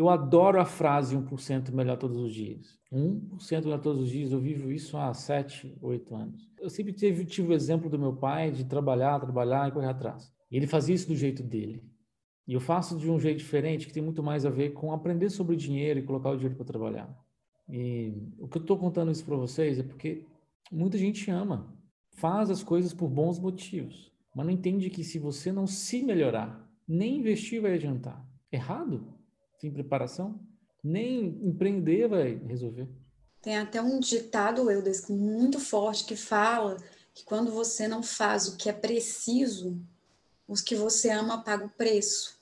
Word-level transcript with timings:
Eu 0.00 0.08
adoro 0.08 0.58
a 0.58 0.64
frase 0.64 1.14
1% 1.14 1.72
melhor 1.72 1.98
todos 1.98 2.16
os 2.16 2.32
dias. 2.32 2.80
1% 2.90 3.64
melhor 3.64 3.82
todos 3.82 4.04
os 4.04 4.08
dias, 4.08 4.32
eu 4.32 4.40
vivo 4.40 4.72
isso 4.72 4.96
há 4.96 5.12
7, 5.12 5.76
8 5.78 6.14
anos. 6.14 6.50
Eu 6.58 6.70
sempre 6.70 6.94
tive, 6.94 7.26
tive 7.26 7.48
o 7.48 7.52
exemplo 7.52 7.90
do 7.90 7.98
meu 7.98 8.16
pai 8.16 8.50
de 8.50 8.64
trabalhar, 8.64 9.20
trabalhar 9.20 9.68
e 9.68 9.72
correr 9.72 9.88
atrás. 9.88 10.32
E 10.50 10.56
ele 10.56 10.66
fazia 10.66 10.94
isso 10.94 11.06
do 11.06 11.14
jeito 11.14 11.42
dele. 11.42 11.84
E 12.48 12.54
eu 12.54 12.60
faço 12.60 12.96
de 12.96 13.10
um 13.10 13.20
jeito 13.20 13.36
diferente, 13.36 13.86
que 13.86 13.92
tem 13.92 14.02
muito 14.02 14.22
mais 14.22 14.46
a 14.46 14.48
ver 14.48 14.70
com 14.70 14.90
aprender 14.90 15.28
sobre 15.28 15.54
dinheiro 15.54 16.00
e 16.00 16.02
colocar 16.02 16.30
o 16.30 16.36
dinheiro 16.36 16.56
para 16.56 16.64
trabalhar. 16.64 17.14
E 17.68 18.14
o 18.38 18.48
que 18.48 18.56
eu 18.56 18.62
estou 18.62 18.78
contando 18.78 19.12
isso 19.12 19.26
para 19.26 19.36
vocês 19.36 19.78
é 19.78 19.82
porque 19.82 20.24
muita 20.72 20.96
gente 20.96 21.30
ama, 21.30 21.76
faz 22.12 22.48
as 22.48 22.62
coisas 22.62 22.94
por 22.94 23.10
bons 23.10 23.38
motivos, 23.38 24.10
mas 24.34 24.46
não 24.46 24.52
entende 24.54 24.88
que 24.88 25.04
se 25.04 25.18
você 25.18 25.52
não 25.52 25.66
se 25.66 26.02
melhorar, 26.02 26.66
nem 26.88 27.18
investir 27.18 27.60
vai 27.60 27.74
adiantar. 27.74 28.26
Errado? 28.50 29.19
Sem 29.60 29.70
preparação? 29.70 30.40
Nem 30.82 31.38
empreender 31.42 32.08
vai 32.08 32.34
resolver. 32.46 32.88
Tem 33.42 33.58
até 33.58 33.82
um 33.82 34.00
ditado, 34.00 34.70
Eudes, 34.70 35.06
muito 35.08 35.60
forte 35.60 36.06
que 36.06 36.16
fala 36.16 36.78
que 37.12 37.22
quando 37.24 37.52
você 37.52 37.86
não 37.86 38.02
faz 38.02 38.48
o 38.48 38.56
que 38.56 38.70
é 38.70 38.72
preciso, 38.72 39.78
os 40.48 40.62
que 40.62 40.74
você 40.74 41.10
ama 41.10 41.44
pagam 41.44 41.66
o 41.66 41.70
preço. 41.70 42.39